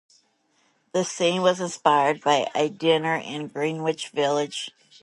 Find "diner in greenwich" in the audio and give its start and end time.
2.69-4.07